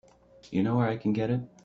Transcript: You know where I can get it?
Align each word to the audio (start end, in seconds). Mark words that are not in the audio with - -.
You 0.49 0.63
know 0.63 0.77
where 0.77 0.87
I 0.87 0.97
can 0.97 1.13
get 1.13 1.29
it? 1.29 1.41